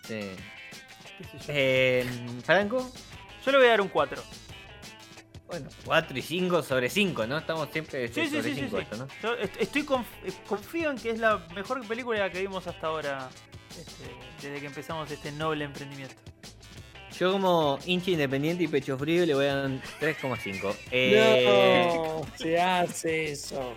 [0.08, 0.20] Sí.
[1.18, 1.44] qué sé yo.
[1.50, 2.06] Eh,
[2.44, 2.92] Franco,
[3.46, 4.22] Yo le voy a dar un 4.
[5.48, 7.38] bueno, 4 y 5 sobre 5, ¿no?
[7.38, 8.84] Estamos siempre Sí, sobre sí, sí, 5 sí.
[8.84, 9.08] esto, ¿no?
[9.22, 10.06] Yo est- estoy conf-
[10.48, 13.30] confío en que es la mejor película que vimos hasta ahora,
[13.70, 14.04] este,
[14.48, 16.16] desde que empezamos este noble emprendimiento.
[17.20, 20.76] Yo como hincha independiente y pecho frío le voy a dar un 3,5.
[20.90, 21.46] Eh,
[21.96, 23.76] No, se hace eso.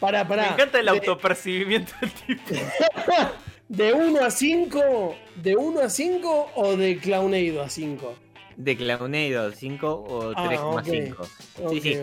[0.00, 0.42] Pará, pará.
[0.42, 2.54] Me encanta el De- autopercibimiento del tipo.
[3.68, 5.14] ¿De 1 a 5?
[5.36, 8.16] ¿De 1 a 5 o de Clownado a 5?
[8.56, 11.16] De Clownado 5 o Ah, 3,5.
[11.62, 11.98] Ok, Sí, sí.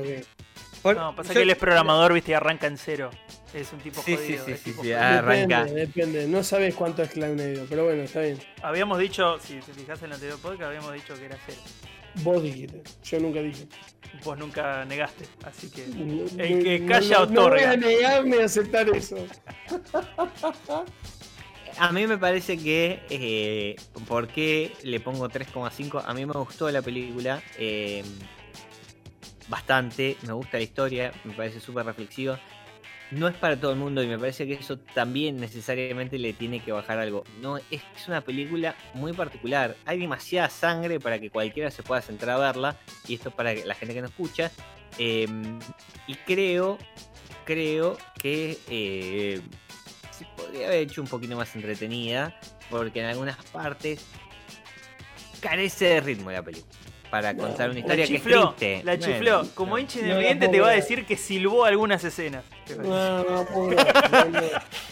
[0.82, 3.10] Por- No, pasa yo- que él es programador, viste, y arranca en cero.
[3.54, 4.46] Es un tipo Sí, sí, jodido.
[4.46, 5.00] sí, sí, tipo sí, jodido.
[5.02, 5.18] ah.
[5.18, 5.60] Arranca.
[5.66, 6.28] Depende, depende.
[6.28, 8.38] No sabes cuánto es Clownado, pero bueno, está bien.
[8.62, 11.58] Habíamos dicho, si te fijas en el anterior podcast, habíamos dicho que era cero.
[12.24, 13.68] Vos dijiste, yo nunca dije.
[14.24, 15.86] Vos nunca negaste, así que.
[15.88, 17.72] No- El que no- calla no- No voy otorga.
[17.72, 19.18] a negarme a aceptar eso.
[21.78, 23.02] A mí me parece que.
[23.10, 23.76] Eh,
[24.08, 26.04] ¿Por qué le pongo 3,5?
[26.06, 27.42] A mí me gustó la película.
[27.58, 28.04] eh,
[29.48, 30.18] bastante.
[30.26, 31.12] Me gusta la historia.
[31.24, 32.40] Me parece súper reflexiva.
[33.12, 36.60] No es para todo el mundo y me parece que eso también necesariamente le tiene
[36.60, 37.24] que bajar algo.
[37.42, 39.76] No, es, es una película muy particular.
[39.86, 42.78] Hay demasiada sangre para que cualquiera se pueda sentar a verla.
[43.08, 44.52] Y esto es para la gente que no escucha.
[45.00, 45.28] eh,
[46.06, 46.78] y creo,
[47.46, 49.42] creo que eh,
[50.20, 52.38] se podría haber hecho un poquito más entretenida,
[52.70, 54.06] porque en algunas partes
[55.40, 56.74] carece de ritmo la película.
[57.10, 58.84] Para No, contar una historia La que es chifló, triste.
[58.84, 59.44] la chifló.
[59.44, 59.50] no.
[59.56, 62.44] Como hincha No independiente te va a decir que silbó algunas escenas.
[62.78, 63.70] No, no, no.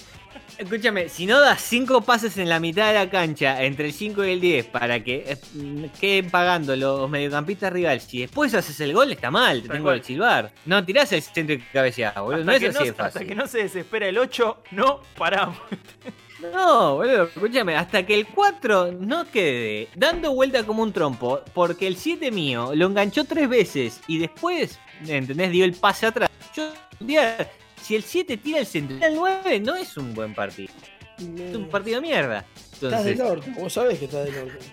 [0.58, 4.26] Escúchame, si no das 5 pases en la mitad de la cancha, entre el 5
[4.26, 8.92] y el 10, para que eh, queden pagando los mediocampistas rivales, si después haces el
[8.94, 10.52] gol, está mal, te tengo que silbar.
[10.66, 12.40] No tirás el centro y cabeceás, boludo.
[12.40, 13.28] Hasta, No es así no, de hasta fácil.
[13.28, 15.58] que no se desespera el 8, no paramos.
[16.54, 21.88] No, boludo, escúchame, hasta que el 4 no quede dando vuelta como un trompo, porque
[21.88, 25.52] el 7 mío lo enganchó tres veces y después, ¿entendés?
[25.52, 26.30] Dio el pase atrás.
[26.56, 27.50] Yo, día,
[27.88, 30.74] si el 7 tira el centro y el 9, no es un buen partido.
[31.18, 32.46] Es un partido de mierda.
[32.74, 34.66] Estás del orto, vos sabés que estás del orto.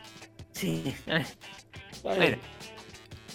[0.50, 0.92] sí.
[2.02, 2.36] Bueno,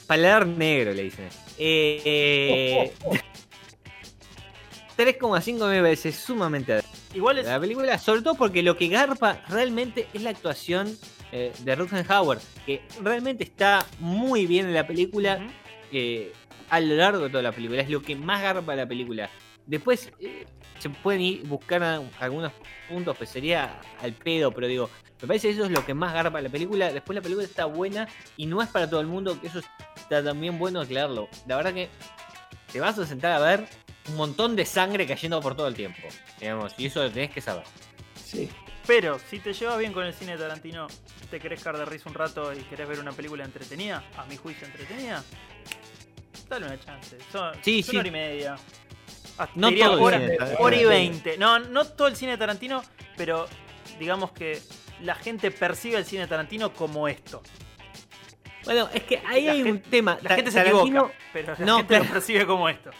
[0.06, 1.30] paladar negro le dicen.
[1.58, 2.92] Eh,
[4.98, 6.82] 3,5 me parece sumamente.
[7.14, 7.46] Igual es.
[7.46, 10.94] la película, sobre todo porque lo que garpa realmente es la actuación
[11.32, 15.40] eh, de Howard que realmente está muy bien en la película
[15.92, 16.34] eh,
[16.70, 17.82] a lo largo de toda la película.
[17.82, 19.30] Es lo que más garpa la película.
[19.70, 20.46] Después eh,
[20.80, 22.52] se pueden ir buscar a- algunos
[22.88, 24.90] puntos, pues sería al pedo, pero digo,
[25.22, 26.92] me parece que eso es lo que más garpa la película.
[26.92, 29.60] Después la película está buena y no es para todo el mundo, que eso
[29.96, 31.30] está también bueno aclararlo.
[31.46, 31.90] La verdad que
[32.72, 33.68] te vas a sentar a ver
[34.10, 36.02] un montón de sangre cayendo por todo el tiempo,
[36.40, 37.64] digamos, y eso lo tenés que saber.
[38.26, 38.50] Sí.
[38.88, 40.88] Pero si te llevas bien con el cine de Tarantino,
[41.30, 44.36] te querés caer de risa un rato y querés ver una película entretenida, a mi
[44.36, 45.24] juicio entretenida,
[46.48, 47.18] dale una chance.
[47.32, 47.98] Son, Sí, son sí.
[47.98, 48.56] hora y media.
[49.40, 50.64] Hasta No todo el hora, cine de Tarantino.
[50.66, 51.38] hora y veinte.
[51.38, 52.84] No, no todo el cine de Tarantino,
[53.18, 53.48] pero
[54.00, 54.62] digamos que
[55.02, 57.42] la gente percibe el cine de Tarantino como esto.
[58.66, 60.18] Bueno, es que ahí La hay un tema.
[60.22, 62.92] La gente se Tarantino- equivoca, pero la No, gente lo percibe como esto.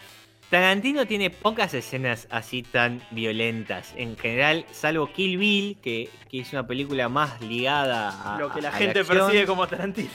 [0.48, 3.92] Tarantino tiene pocas escenas así tan violentas.
[3.96, 8.38] En general, salvo Kill Bill, que, que es una película más ligada a.
[8.38, 10.10] Lo que la gente percibe como Tarantino.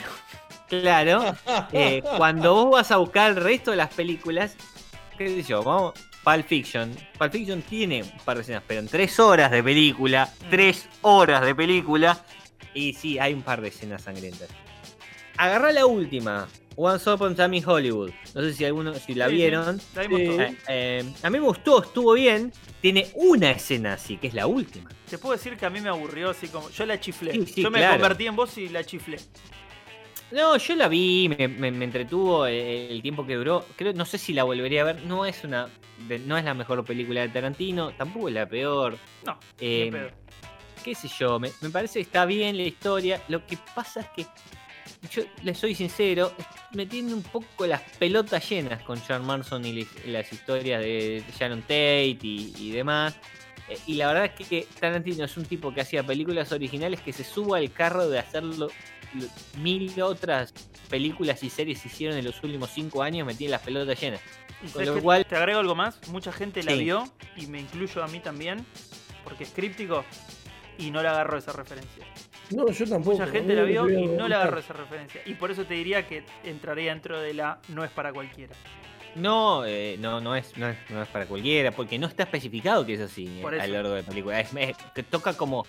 [0.67, 1.23] Claro.
[1.71, 4.57] eh, cuando vos vas a buscar el resto de las películas,
[5.17, 5.93] qué sé yo, vamos.
[6.25, 6.91] Pulp Fiction.
[7.17, 10.49] Pulp Fiction tiene un par de escenas, pero en tres horas de película, Mm.
[10.49, 12.19] tres horas de película,
[12.73, 14.49] y sí, hay un par de escenas sangrientas.
[15.38, 18.11] Agarrá la última, Once Upon a Time in Hollywood.
[18.33, 19.79] No sé si alguno, si la Sí, vieron.
[19.79, 19.85] Sí.
[20.11, 22.51] Eh, eh, a mí me gustó, estuvo bien.
[22.81, 24.89] Tiene una escena así, que es la última.
[25.09, 26.69] Te puedo decir que a mí me aburrió así como.
[26.69, 27.33] Yo la chiflé.
[27.45, 29.17] Sí, yo me convertí en vos y la chiflé.
[30.31, 33.65] No, yo la vi, me, me- me entretuvo el tiempo que duró.
[33.75, 35.03] Creo, no sé si la volvería a ver.
[35.03, 35.69] No es una,
[36.25, 38.97] no es la mejor película de Tarantino, tampoco es la peor.
[39.25, 40.11] No, Eh,
[40.83, 43.21] qué sé yo, me, me parece que está bien la historia.
[43.27, 44.25] Lo que pasa es que,
[45.11, 46.33] yo le soy sincero,
[46.73, 51.23] me tienen un poco las pelotas llenas con Sean Manson y les- las historias de
[51.38, 53.15] Sharon Tate y, y demás.
[53.69, 57.13] Eh, y la verdad es que, Tarantino es un tipo que hacía películas originales que
[57.13, 58.71] se suba al carro de hacerlo lo-
[59.58, 60.54] mil otras
[60.89, 64.21] películas y series se hicieron en los últimos cinco años, me tienen las pelotas llenas.
[64.63, 65.99] Y con lo cual- te agrego algo más.
[66.10, 68.65] Mucha gente la vio y me incluyo a mí también.
[69.23, 70.06] Porque es críptico
[70.78, 72.06] y no le agarro esa referencia.
[72.51, 73.17] No, yo tampoco.
[73.17, 75.21] Mucha gente la vio y no le agarro esa referencia.
[75.25, 78.54] Y por eso te diría que entraría dentro de la no es para cualquiera.
[79.15, 82.86] No, eh, no, no es, no es, no es para cualquiera, porque no está especificado
[82.86, 84.39] que es así eh, a lo largo de la película.
[84.41, 85.66] Es, es- que toca como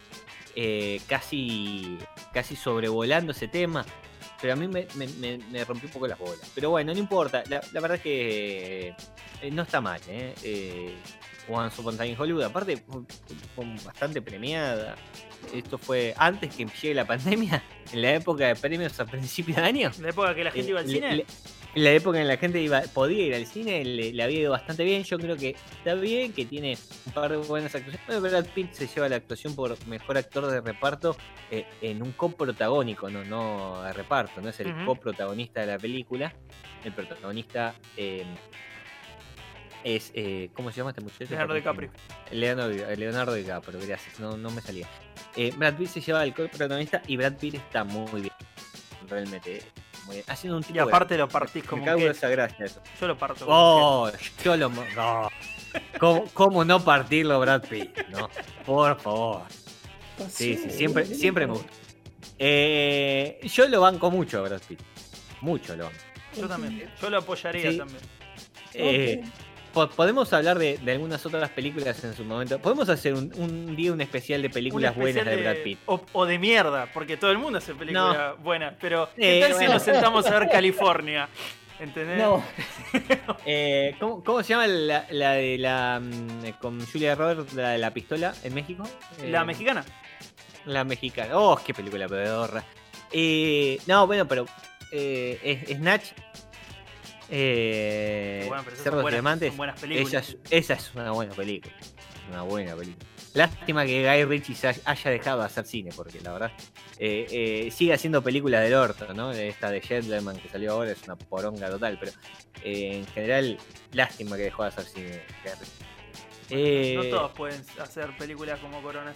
[0.57, 1.99] eh, casi,
[2.33, 3.85] casi sobrevolando ese tema,
[4.41, 6.51] pero a mí me, me- me- me rompió un poco las bolas.
[6.55, 8.89] Pero bueno, no importa, la, la verdad es que
[9.43, 10.35] eh, no está mal, ¿eh?
[10.43, 10.95] eh
[11.49, 12.77] Once Upon Time Hollywood, aparte
[13.55, 14.97] fue, bastante premiada.
[15.55, 19.63] esto fue antes que llegue la pandemia, en la época de premios a principios de
[19.63, 19.91] año.
[19.97, 21.17] En la época que la gente Eh, iba al cine.
[21.17, 21.27] le-
[21.77, 24.51] en la época en la gente iba, podía ir al cine, le, le había ido
[24.51, 25.05] bastante bien.
[25.05, 28.07] Yo creo que está bien, que tiene un par de buenas actuaciones.
[28.07, 31.17] Bueno, Brad Pitt se lleva la actuación por mejor actor de reparto
[31.51, 36.33] eh, en un coprotagónico, no, no de reparto, no es el coprotagonista de la película.
[36.83, 38.25] El protagonista eh,
[39.85, 40.13] es.
[40.15, 41.27] eh, ¿Cómo se llama este muchacho?
[41.29, 41.91] Leonardo DiCaprio.
[42.31, 44.89] Leonardo, Leonardo DiCaprio, gracias, no, no me salía.
[45.37, 48.33] Eh, Brad Pitt se lleva el protagonista y Brad Pitt está muy bien.
[49.09, 49.63] Realmente,
[50.07, 50.25] muy bien.
[50.29, 52.05] Haciendo un tipo Y aparte lo partís me como cago que.
[52.07, 52.81] en esa gracia eso.
[53.01, 53.45] Yo lo parto.
[53.45, 54.11] como Oh,
[54.43, 54.69] yo lo.
[54.71, 55.29] no.
[56.01, 57.97] ¿Cómo, cómo no partirlo, Brad Pitt?
[58.09, 58.31] No,
[58.65, 59.43] por favor.
[60.29, 61.71] Sí, sí, siempre, siempre me gusta.
[62.39, 64.81] Eh, yo lo banco mucho a Brad Pitt.
[65.43, 65.99] Mucho lo banco.
[66.35, 66.91] Yo también.
[67.01, 67.79] Yo lo apoyaría Sí.
[67.79, 68.01] también.
[68.75, 69.23] Eh,
[69.77, 72.59] po- Podemos hablar de, de algunas otras películas en su momento.
[72.59, 75.79] Podemos hacer un, un día un especial de películas buenas de Brad Pitt.
[75.87, 78.75] O, o de mierda, porque todo el mundo hace películas buenas.
[78.81, 81.29] Pero, ¿qué Eh, tal si nos sentamos a ver California?
[81.79, 82.17] ¿Entendés?
[82.19, 82.43] No,
[83.45, 87.79] Eh, ¿cómo, cómo se llama la, la de la mm, con Julia Roberts, la de
[87.79, 88.83] la pistola en México?
[89.27, 89.85] La Eh, mexicana.
[90.65, 91.37] La mexicana.
[91.39, 92.65] Oh, qué película pedorra.
[93.13, 94.47] Eh, no, bueno, pero
[94.91, 96.13] eh, Snatch.
[97.31, 99.55] Eh, Bueno, pero buenas- Diamantes.
[100.51, 101.75] Esa es, una buena película.
[102.31, 103.07] Una buena película.
[103.35, 106.53] Lástima que Guy Ritchie haya- dejado de hacer cine, porque la verdad
[106.99, 107.27] eh,
[107.67, 109.31] eh, sigue haciendo películas del orto, ¿no?
[109.33, 112.13] Esta de Gentleman que salió ahora es una poronga total, pero
[112.65, 113.59] eh, en general,
[113.93, 115.21] lástima que dejó de hacer cine.
[116.49, 119.15] Eh, No todos pueden hacer películas como Corona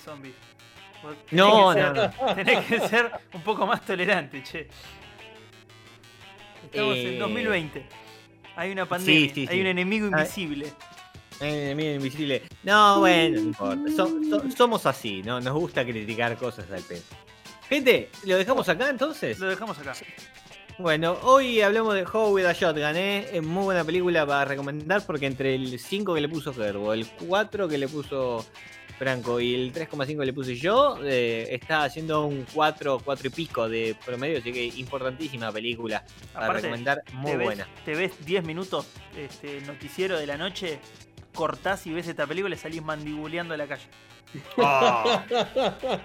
[1.27, 4.69] tenés No, que no, ser- Tenés que ser un poco más tolerante, che.
[6.71, 7.87] Estamos Eh, en 2020.
[8.57, 9.61] Hay una pandemia, sí, hay sí.
[9.61, 10.67] un enemigo invisible.
[11.41, 12.43] Eh, enemigo invisible.
[12.63, 13.91] No, bueno, no importa.
[13.97, 15.41] So- so- somos así, ¿no?
[15.41, 17.03] Nos gusta criticar cosas al pedo.
[17.69, 19.39] Gente, ¿lo dejamos acá entonces?
[19.39, 19.95] Lo dejamos acá.
[20.79, 23.29] Bueno, hoy hablamos de How with a Shotgun, ¿eh?
[23.33, 27.07] Es muy buena película para recomendar porque entre el 5 que le puso Gerbo, el
[27.29, 28.45] 4 que le puso
[29.01, 33.31] Franco y el 3,5 que le puse yo, eh, está haciendo un 4, 4 y
[33.31, 37.69] pico de promedio, así que importantísima película para Aparte, recomendar, muy te ves, buena.
[37.87, 38.87] Te ves 10 minutos
[39.17, 40.81] este, noticiero de la noche,
[41.33, 43.87] cortás y ves esta película y salís mandibuleando a la calle.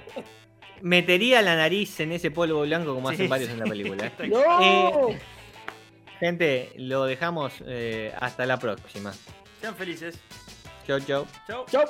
[0.82, 3.54] Metería la nariz en ese polvo blanco como Sí, hacen varios sí.
[3.56, 4.06] en la película.
[4.08, 4.14] ¿eh?
[4.30, 5.10] no.
[5.10, 5.20] Eh,
[6.22, 9.14] Gente, lo dejamos eh, hasta la próxima.
[9.60, 10.18] Sean felices.
[10.88, 11.28] Chau, chau.
[11.46, 11.66] Chao.
[11.70, 11.84] Chau.